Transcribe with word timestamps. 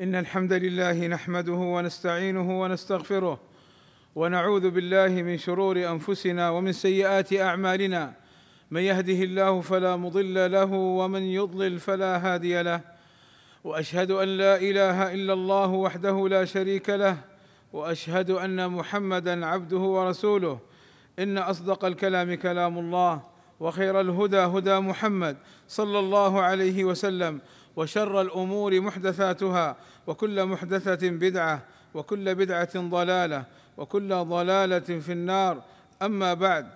إن 0.00 0.14
الحمد 0.14 0.52
لله 0.52 1.06
نحمده 1.06 1.52
ونستعينه 1.52 2.62
ونستغفره 2.62 3.40
ونعوذ 4.14 4.70
بالله 4.70 5.22
من 5.22 5.38
شرور 5.38 5.76
أنفسنا 5.76 6.50
ومن 6.50 6.72
سيئات 6.72 7.32
أعمالنا. 7.32 8.14
من 8.70 8.80
يهده 8.80 9.22
الله 9.24 9.60
فلا 9.60 9.96
مضل 9.96 10.52
له 10.52 10.72
ومن 10.72 11.22
يضلل 11.22 11.78
فلا 11.78 12.16
هادي 12.16 12.62
له. 12.62 12.80
وأشهد 13.64 14.10
أن 14.10 14.28
لا 14.28 14.56
إله 14.56 15.14
إلا 15.14 15.32
الله 15.32 15.68
وحده 15.68 16.28
لا 16.28 16.44
شريك 16.44 16.90
له. 16.90 17.16
وأشهد 17.72 18.30
أن 18.30 18.70
محمدا 18.70 19.46
عبده 19.46 19.78
ورسوله. 19.78 20.58
إن 21.18 21.38
أصدق 21.38 21.84
الكلام 21.84 22.34
كلام 22.34 22.78
الله 22.78 23.22
وخير 23.60 24.00
الهدى 24.00 24.38
هدى 24.38 24.78
محمد 24.78 25.36
صلى 25.68 25.98
الله 25.98 26.40
عليه 26.40 26.84
وسلم. 26.84 27.40
وشر 27.76 28.20
الأمور 28.20 28.80
محدثاتها 28.80 29.76
وكل 30.06 30.44
محدثة 30.44 31.10
بدعة 31.10 31.62
وكل 31.94 32.34
بدعة 32.34 32.70
ضلالة 32.76 33.44
وكل 33.76 34.14
ضلالة 34.14 35.00
في 35.00 35.12
النار. 35.12 35.62
أما 36.02 36.34
بعد 36.34 36.66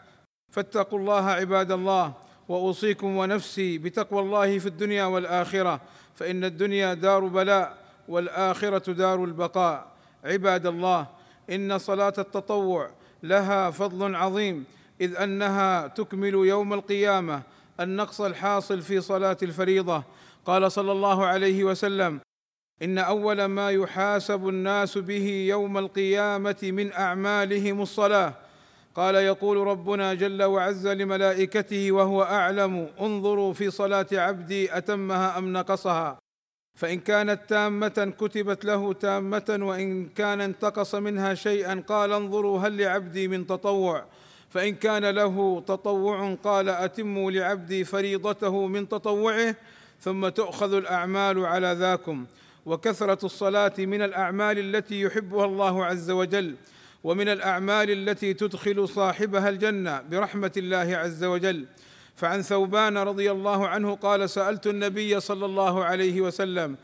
فاتقوا 0.51 0.99
الله 0.99 1.31
عباد 1.31 1.73
الله 1.73 2.13
وأوصيكم 2.49 3.17
ونفسي 3.17 3.79
بتقوى 3.79 4.21
الله 4.21 4.59
في 4.59 4.67
الدنيا 4.67 5.05
والآخرة 5.05 5.81
فإن 6.15 6.45
الدنيا 6.45 6.95
دار 6.95 7.25
بلاء 7.25 7.77
والآخرة 8.09 8.93
دار 8.93 9.25
البقاء. 9.25 9.87
عباد 10.25 10.67
الله 10.67 11.07
إن 11.51 11.79
صلاة 11.79 12.15
التطوع 12.19 12.91
لها 13.23 13.71
فضل 13.71 14.15
عظيم 14.15 14.65
إذ 15.01 15.17
أنها 15.17 15.87
تكمل 15.87 16.35
يوم 16.35 16.73
القيامة 16.73 17.43
النقص 17.81 18.21
الحاصل 18.21 18.83
في 18.83 19.01
صلاة 19.01 19.37
الفريضة 19.43 20.03
قال 20.45 20.73
صلى 20.73 20.93
الله 20.93 21.25
عليه 21.25 21.65
وسلم 21.65 22.21
إن 22.83 22.99
أول 22.99 23.45
ما 23.45 23.71
يحاسب 23.71 24.49
الناس 24.49 24.99
به 24.99 25.47
يوم 25.49 25.79
القيامة 25.79 26.57
من 26.63 26.93
أعمالهم 26.93 27.83
الصلاة. 27.83 28.35
قال 28.95 29.15
يقول 29.15 29.57
ربنا 29.57 30.15
جل 30.15 30.43
وعز 30.43 30.87
لملائكته 30.87 31.93
وهو 31.93 32.23
أعلم 32.23 32.89
انظروا 33.01 33.53
في 33.53 33.71
صلاة 33.71 34.07
عبدي 34.13 34.77
أتمها 34.77 35.39
أم 35.39 35.53
نقصها. 35.53 36.19
فإن 36.79 37.01
كانت 37.01 37.41
تامة 37.49 38.13
كتبت 38.21 38.65
له 38.65 38.93
تامة 38.93 39.59
وإن 39.61 40.09
كان 40.09 40.41
انتقص 40.41 40.95
منها 40.95 41.35
شيئا 41.35 41.85
قال 41.89 42.13
انظروا 42.13 42.59
هل 42.59 42.79
لعبدي 42.79 43.29
من 43.29 43.47
تطوع. 43.47 44.05
فإن 44.51 44.75
كان 44.75 45.05
له 45.05 45.61
تطوع 45.67 46.35
قال 46.35 46.69
أتموا 46.69 47.31
لعبدي 47.31 47.85
فريضته 47.85 48.67
من 48.67 48.89
تطوعه. 48.89 49.57
ثم 50.01 50.29
تؤخذ 50.29 50.75
الأعمال 50.75 51.47
على 51.47 51.77
ذاكم 51.79 52.27
وكثرة 52.67 53.27
الصلاة 53.27 53.73
من 53.79 54.03
الأعمال 54.03 54.59
التي 54.59 55.01
يحبها 55.01 55.45
الله 55.45 55.85
عز 55.85 56.11
وجل 56.11 56.55
ومن 57.05 57.29
الأعمال 57.29 57.91
التي 57.91 58.35
تدخل 58.35 58.89
صاحبها 58.89 59.49
الجنة 59.49 60.01
برحمة 60.11 60.53
الله 60.57 60.97
عز 60.97 61.25
وجل. 61.25 61.67
فعن 62.17 62.43
ثوبان 62.43 62.99
رضي 62.99 63.31
الله 63.31 63.69
عنه 63.69 63.95
قال 63.95 64.31
سألت 64.31 64.67
النبي 64.67 65.21
صلى 65.21 65.47
الله 65.47 65.85
عليه 65.85 66.21
وسلم 66.21 66.77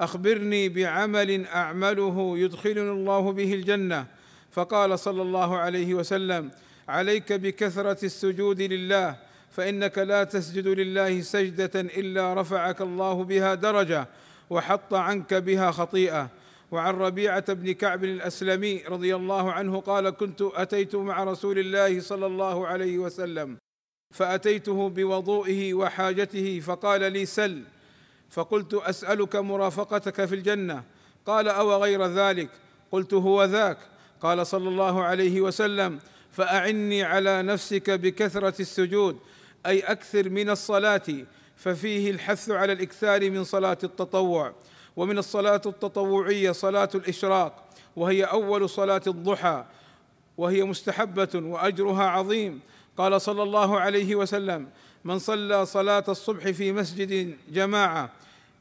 أخبرني 0.00 0.68
بعمل 0.68 1.46
أعمله 1.46 2.38
يدخلني 2.38 2.90
الله 2.90 3.32
به 3.32 3.54
الجنة؟ 3.54 4.06
فقال 4.50 4.98
صلى 4.98 5.22
الله 5.22 5.56
عليه 5.56 5.94
وسلم 5.94 6.50
عليك 6.88 7.32
بكثرة 7.32 8.04
السجود 8.04 8.62
لله 8.62 9.16
فإنك 9.52 9.98
لا 9.98 10.24
تسجد 10.24 10.68
لله 10.68 11.20
سجدة 11.20 11.80
إلا 11.80 12.34
رفعك 12.34 12.80
الله 12.80 13.24
بها 13.24 13.54
درجة 13.54 14.06
وحط 14.50 14.94
عنك 14.94 15.34
بها 15.34 15.70
خطيئة. 15.70 16.28
وعن 16.72 16.94
ربيعة 16.94 17.52
بن 17.52 17.72
كعب 17.72 18.04
الأسلمي 18.04 18.82
رضي 18.88 19.16
الله 19.16 19.52
عنه 19.52 19.80
قال 19.80 20.10
كنت 20.10 20.42
أتيت 20.42 20.96
مع 20.96 21.24
رسول 21.24 21.58
الله 21.58 22.00
صلى 22.00 22.26
الله 22.26 22.66
عليه 22.66 22.98
وسلم 22.98 23.56
فأتيته 24.10 24.88
بوضوئه 24.88 25.74
وحاجته 25.74 26.60
فقال 26.60 27.12
لي 27.12 27.26
سل 27.26 27.62
فقلت 28.30 28.74
أسألك 28.74 29.36
مرافقتك 29.36 30.24
في 30.24 30.34
الجنة 30.34 30.82
قال 31.26 31.48
أو 31.48 31.82
غير 31.82 32.06
ذلك 32.06 32.48
قلت 32.92 33.14
هو 33.14 33.44
ذاك 33.44 33.78
قال 34.20 34.46
صلى 34.46 34.68
الله 34.68 35.02
عليه 35.02 35.40
وسلم 35.40 35.98
فأعني 36.30 37.02
على 37.02 37.42
نفسك 37.42 37.90
بكثرة 37.90 38.60
السجود 38.60 39.18
أي 39.66 39.80
أكثر 39.80 40.28
من 40.28 40.50
الصلاة 40.50 41.02
ففيه 41.56 42.10
الحث 42.10 42.50
على 42.50 42.72
الإكثار 42.72 43.30
من 43.30 43.44
صلاة 43.44 43.78
التطوع. 43.84 44.52
ومن 44.96 45.18
الصلاة 45.18 45.62
التطوعية 45.66 46.52
صلاة 46.52 46.88
الإشراق 46.94 47.64
وهي 47.96 48.24
أول 48.24 48.68
صلاة 48.68 49.02
الضحى 49.06 49.64
وهي 50.38 50.64
مستحبة 50.64 51.28
وأجرها 51.34 52.04
عظيم. 52.04 52.60
قال 52.96 53.20
صلى 53.20 53.42
الله 53.42 53.80
عليه 53.80 54.14
وسلم 54.14 54.68
من 55.04 55.18
صلى 55.18 55.66
صلاة 55.66 56.04
الصبح 56.08 56.50
في 56.50 56.72
مسجد 56.72 57.36
جماعة 57.48 58.10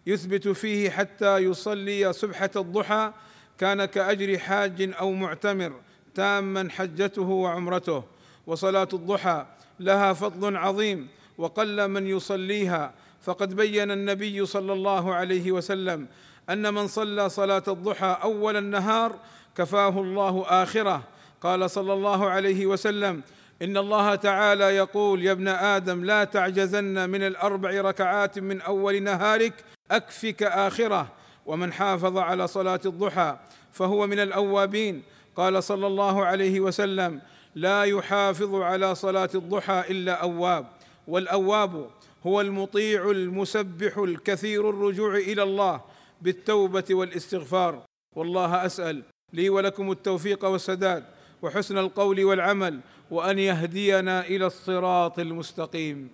يثبت 0.07 0.47
فيه 0.47 0.89
حتى 0.89 1.37
يصلي 1.37 2.13
سبحه 2.13 2.49
الضحى 2.55 3.11
كان 3.57 3.85
كأجر 3.85 4.37
حاج 4.37 4.93
أو 4.99 5.11
معتمر 5.11 5.73
تاما 6.15 6.69
حجته 6.69 7.21
وعمرته. 7.29 8.03
وصلاة 8.47 8.87
الضحى 8.93 9.45
لها 9.81 10.13
فضل 10.13 10.57
عظيم 10.57 11.07
وقل 11.37 11.87
من 11.87 12.07
يصليها. 12.07 12.93
فقد 13.21 13.55
بين 13.55 13.91
النبي 13.91 14.45
صلى 14.45 14.73
الله 14.73 15.13
عليه 15.15 15.51
وسلم 15.51 16.07
أن 16.49 16.73
من 16.73 16.87
صلى 16.87 17.29
صلاة 17.29 17.63
الضحى 17.67 18.17
أول 18.23 18.57
النهار 18.57 19.15
كفاه 19.57 19.89
الله 19.89 20.45
آخرة. 20.47 21.03
قال 21.41 21.69
صلى 21.69 21.93
الله 21.93 22.29
عليه 22.29 22.65
وسلم 22.65 23.21
إن 23.61 23.77
الله 23.77 24.15
تعالى 24.15 24.63
يقول 24.63 25.25
يا 25.25 25.31
ابن 25.31 25.47
آدم 25.47 26.05
لا 26.05 26.23
تعجزن 26.23 27.09
من 27.09 27.23
الأربع 27.23 27.81
ركعات 27.81 28.39
من 28.39 28.61
أول 28.61 29.03
نهارك 29.03 29.53
أكفك 29.91 30.43
آخرة. 30.43 31.07
ومن 31.45 31.73
حافظ 31.73 32.17
على 32.17 32.47
صلاة 32.47 32.81
الضحى 32.85 33.37
فهو 33.71 34.07
من 34.07 34.19
الأوابين. 34.19 35.03
قال 35.35 35.63
صلى 35.63 35.87
الله 35.87 36.25
عليه 36.25 36.59
وسلم 36.59 37.21
لا 37.55 37.83
يحافظ 37.83 38.55
على 38.55 38.95
صلاة 38.95 39.29
الضحى 39.35 39.83
إلا 39.89 40.13
أواب 40.13 40.67
والأواب 41.07 41.89
هو 42.27 42.41
المطيع 42.41 43.11
المسبح 43.11 43.97
الكثير 43.97 44.69
الرجوع 44.69 45.15
إلى 45.15 45.43
الله 45.43 45.81
بالتوبة 46.21 46.83
والإستغفار. 46.91 47.83
والله 48.15 48.65
أسأل 48.65 49.03
لي 49.33 49.49
ولكم 49.49 49.91
التوفيق 49.91 50.45
والسداد 50.45 51.03
وحسن 51.41 51.77
القول 51.77 52.23
والعمل 52.23 52.79
وأن 53.11 53.39
يهدينا 53.39 54.21
إلى 54.21 54.45
الصراط 54.45 55.19
المستقيم. 55.19 56.09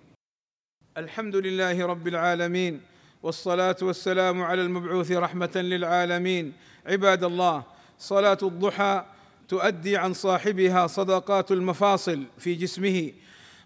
الحمد 0.96 1.36
لله 1.36 1.86
رب 1.86 2.08
العالمين 2.08 2.80
والصلاة 3.22 3.76
والسلام 3.82 4.42
على 4.42 4.62
المبعوث 4.62 5.12
رحمة 5.12 5.50
للعالمين. 5.56 6.52
عباد 6.86 7.24
الله 7.24 7.62
صلاة 7.98 8.38
الضحى 8.42 9.04
تؤدي 9.48 9.96
عن 9.96 10.12
صاحبها 10.12 10.86
صدقات 10.86 11.52
المفاصل 11.52 12.24
في 12.38 12.54
جسمه. 12.54 13.12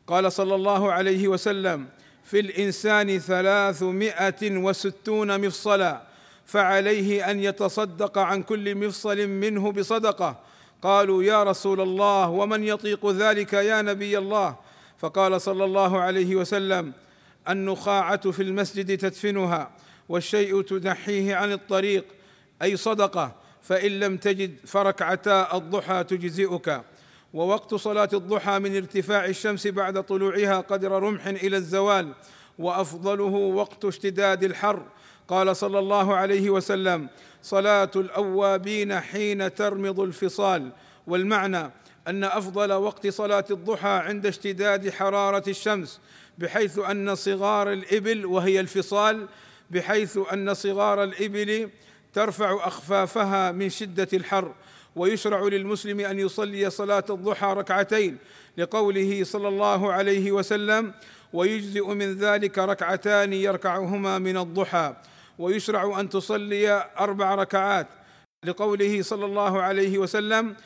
قال 0.06 0.32
صلى 0.32 0.54
الله 0.54 0.92
عليه 0.92 1.28
وسلم 1.28 1.88
في 2.24 2.40
الإنسان 2.40 3.18
ثلاثمائة 3.18 4.56
وستون 4.56 5.46
مفصلا 5.46 6.02
فعليه 6.46 7.30
أن 7.30 7.40
يتصدق 7.40 8.18
عن 8.18 8.42
كل 8.42 8.74
مفصل 8.74 9.26
منه 9.26 9.72
بصدقة. 9.72 10.40
قالوا 10.82 11.22
يا 11.22 11.42
رسول 11.42 11.80
الله 11.80 12.28
ومن 12.28 12.64
يطيق 12.64 13.10
ذلك 13.10 13.52
يا 13.52 13.82
نبي 13.82 14.18
الله؟ 14.18 14.56
فقال 14.98 15.40
صلى 15.40 15.64
الله 15.64 16.00
عليه 16.00 16.36
وسلم 16.36 16.92
النخاعة 17.48 18.30
في 18.30 18.42
المسجد 18.42 18.98
تدفنها 18.98 19.70
والشيء 20.08 20.62
تنحيه 20.62 21.34
عن 21.34 21.52
الطريق 21.52 22.04
أي 22.62 22.76
صدقة. 22.76 23.41
فإن 23.62 24.00
لم 24.00 24.16
تجد 24.16 24.56
فركعتا 24.66 25.56
الضحى 25.56 26.04
تجزئك. 26.04 26.82
ووقت 27.34 27.74
صلاة 27.74 28.08
الضحى 28.12 28.58
من 28.58 28.76
ارتفاع 28.76 29.24
الشمس 29.24 29.66
بعد 29.66 30.02
طلوعها 30.02 30.60
قدر 30.60 31.02
رمح 31.02 31.26
إلى 31.26 31.56
الزوال 31.56 32.12
وأفضله 32.58 33.32
وقت 33.32 33.84
اشتداد 33.84 34.44
الحر. 34.44 34.82
قال 35.28 35.56
صلى 35.56 35.78
الله 35.78 36.16
عليه 36.16 36.50
وسلم 36.50 37.08
صلاة 37.42 37.90
الأوابين 37.96 39.00
حين 39.00 39.54
ترمض 39.54 40.00
الفصال 40.00 40.72
والمعنى 41.06 41.70
أن 42.08 42.24
أفضل 42.24 42.72
وقت 42.72 43.06
صلاة 43.06 43.44
الضحى 43.50 43.88
عند 43.88 44.26
اشتداد 44.26 44.90
حرارة 44.90 45.42
الشمس 45.48 46.00
بحيث 46.38 46.78
أن 46.78 47.14
صغار 47.14 47.72
الإبل 47.72 48.26
وهي 48.26 48.60
الفصال 48.60 49.28
بحيث 49.70 50.18
أن 50.32 50.54
صغار 50.54 51.04
الإبل 51.04 51.70
ترفع 52.12 52.66
أخفافها 52.66 53.52
من 53.52 53.70
شدة 53.70 54.08
الحر 54.12 54.52
ويشرع 54.96 55.40
للمسلم 55.42 56.00
أن 56.00 56.18
يصلي 56.18 56.70
صلاة 56.70 57.04
الضحى 57.10 57.46
ركعتين 57.46 58.18
لقوله 58.58 59.24
صلى 59.24 59.48
الله 59.48 59.92
عليه 59.92 60.32
وسلم 60.32 60.92
ويجزئ 61.32 61.86
من 61.86 62.14
ذلك 62.14 62.58
ركعتان 62.58 63.32
يركعهما 63.32 64.18
من 64.18 64.36
الضحى 64.36 64.94
ويشرع 65.38 66.00
أن 66.00 66.08
تصلي 66.08 66.90
أربع 66.98 67.34
ركعات 67.34 67.86
لقوله 68.44 69.02
صلى 69.02 69.24
الله 69.24 69.62
عليه 69.62 69.98
وسلم 69.98 70.56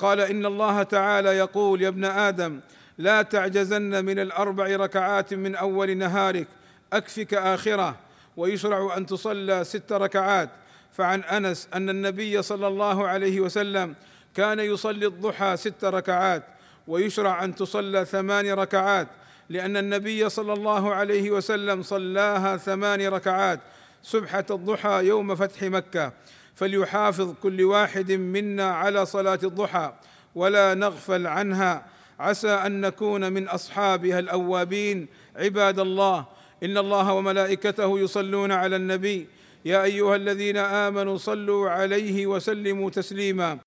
قال 0.00 0.20
إن 0.20 0.46
الله 0.46 0.82
تعالى 0.82 1.28
يقول 1.28 1.82
يا 1.82 1.88
ابن 1.88 2.04
آدم 2.04 2.60
لا 2.98 3.22
تعجزن 3.22 4.04
من 4.04 4.18
الأربع 4.18 4.76
ركعات 4.76 5.34
من 5.34 5.54
أول 5.54 5.96
نهارك 5.96 6.48
أكفك 6.92 7.34
آخرة 7.34 7.96
ويشرع 8.36 8.96
أن 8.96 9.06
تصلى 9.06 9.64
ست 9.64 9.92
ركعات 9.92 10.50
فعن 10.96 11.20
أنس 11.20 11.68
أن 11.74 11.90
النبي 11.90 12.42
صلى 12.42 12.66
الله 12.66 13.08
عليه 13.08 13.40
وسلم 13.40 13.94
كان 14.34 14.60
يصلي 14.60 15.06
الضحى 15.06 15.56
ست 15.56 15.84
ركعات 15.84 16.42
ويشرع 16.88 17.44
أن 17.44 17.54
تصلى 17.54 18.04
ثمان 18.04 18.50
ركعات 18.52 19.08
لأن 19.48 19.76
النبي 19.76 20.28
صلى 20.28 20.52
الله 20.52 20.94
عليه 20.94 21.30
وسلم 21.30 21.82
صلاها 21.82 22.56
ثمان 22.56 23.06
ركعات 23.06 23.60
سبحه 24.02 24.44
الضحى 24.50 25.04
يوم 25.04 25.34
فتح 25.34 25.62
مكة. 25.62 26.12
فليحافظ 26.54 27.34
كل 27.42 27.62
واحد 27.62 28.12
منا 28.12 28.74
على 28.74 29.06
صلاة 29.06 29.38
الضحى 29.42 29.92
ولا 30.34 30.74
نغفل 30.74 31.26
عنها. 31.26 31.86
عسى 32.20 32.50
أن 32.50 32.80
نكون 32.80 33.32
من 33.32 33.48
أصحابها 33.48 34.18
الأوابين. 34.18 35.06
عباد 35.36 35.78
الله 35.78 36.26
إن 36.62 36.78
الله 36.78 37.12
وملائكته 37.12 37.98
يصلون 37.98 38.52
على 38.52 38.76
النبي 38.76 39.28
يا 39.64 39.84
أيها 39.84 40.16
الذين 40.16 40.56
آمنوا 40.56 41.16
صلوا 41.16 41.70
عليه 41.70 42.26
وسلموا 42.26 42.90
تسليما. 42.90 43.58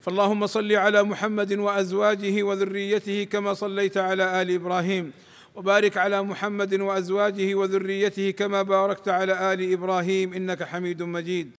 فاللهم 0.00 0.46
صل 0.46 0.72
على 0.72 1.02
محمد 1.02 1.52
وأزواجه 1.52 2.42
وذريته 2.42 3.24
كما 3.24 3.54
صليت 3.54 3.96
على 3.96 4.42
آل 4.42 4.50
إبراهيم. 4.50 5.12
وبارك 5.54 5.96
على 5.96 6.22
محمد 6.22 6.80
وأزواجه 6.80 7.54
وذريته 7.54 8.30
كما 8.30 8.62
باركت 8.62 9.08
على 9.08 9.52
آل 9.52 9.72
إبراهيم. 9.72 10.32
إنك 10.32 10.62
حميد 10.62 11.02
مجيد. 11.02 11.50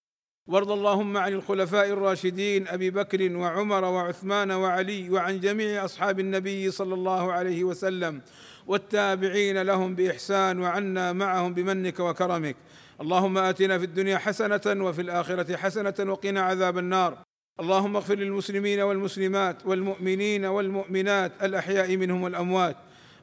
وارض 0.47 0.71
اللهم 0.71 1.17
عن 1.17 1.33
الخلفاء 1.33 1.89
الراشدين 1.89 2.67
أبي 2.67 2.89
بكر 2.89 3.37
وعمر 3.37 3.83
وعثمان 3.83 4.51
وعلي 4.51 5.09
وعن 5.09 5.39
جميع 5.39 5.85
أصحاب 5.85 6.19
النبي 6.19 6.71
صلى 6.71 6.93
الله 6.93 7.31
عليه 7.31 7.63
وسلم. 7.63 8.21
والتابعين 8.67 9.61
لهم 9.61 9.95
بإحسان 9.95 10.59
وعنا 10.59 11.13
معهم 11.13 11.53
بمنك 11.53 11.99
وكرمك. 11.99 12.55
اللهم 13.01 13.37
آتنا 13.37 13.77
في 13.77 13.85
الدنيا 13.85 14.17
حسنة 14.17 14.85
وفي 14.85 15.01
الآخرة 15.01 15.55
حسنة 15.57 16.11
وقنا 16.11 16.41
عذاب 16.41 16.77
النار. 16.77 17.17
اللهم 17.59 17.95
اغفر 17.95 18.15
للمسلمين 18.15 18.79
والمسلمات 18.79 19.65
والمؤمنين 19.65 20.45
والمؤمنات 20.45 21.31
الأحياء 21.43 21.97
منهم 21.97 22.23
والأموات. 22.23 22.75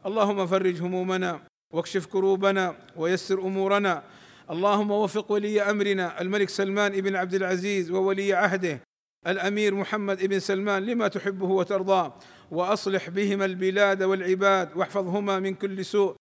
اللهم 0.07 0.47
فرج 0.47 0.83
همومنا 0.83 1.41
واكشف 1.73 2.07
كروبنا 2.07 2.77
ويسر 2.97 3.39
أمورنا. 3.39 4.03
اللهم 4.51 4.91
وفق 4.91 5.33
ولي 5.33 5.63
أمرنا 5.63 6.21
الملك 6.21 6.49
سلمان 6.49 7.01
بن 7.01 7.17
عبد 7.17 7.35
العزيز 7.35 7.91
وولي 7.91 8.33
عهده 8.33 8.81
الأمير 9.27 9.75
محمد 9.75 10.27
بن 10.27 10.39
سلمان 10.39 10.87
لما 10.87 11.09
تحبه 11.09 11.47
وترضاه. 11.47 12.15
وأصلح 12.51 13.11
بهما 13.11 13.45
البلاد 13.45 14.03
والعباد 14.03 14.77
واحفظهما 14.77 15.39
من 15.39 15.55
كل 15.55 15.85
سوء. 15.85 16.15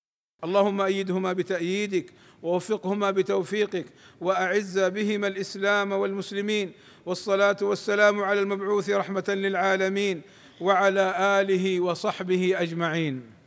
اللهم 0.44 0.82
أيدهما 0.82 1.34
بتأييدك 1.34 2.14
ووفقهما 2.44 3.12
بتوفيقك 3.12 3.86
وأعز 4.22 4.80
بهما 4.80 5.28
الإسلام 5.28 5.92
والمسلمين 5.92 6.72
والصلاة 7.06 7.58
والسلام 7.62 8.22
على 8.24 8.40
المبعوث 8.40 8.90
رحمة 8.90 9.24
للعالمين 9.28 10.22
وعلى 10.62 11.14
آله 11.42 11.80
وصحبه 11.80 12.62
أجمعين. 12.62 13.39